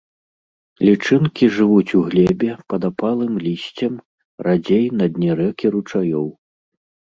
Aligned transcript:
Лічынкі 0.87 1.49
жывуць 1.57 1.95
у 1.99 2.01
глебе, 2.07 2.49
пад 2.75 2.81
апалым 2.91 3.33
лісцем, 3.45 3.93
радзей 4.51 4.85
на 4.99 5.05
дне 5.15 5.31
рэк 5.45 5.57
і 5.71 5.77
ручаёў. 5.81 6.27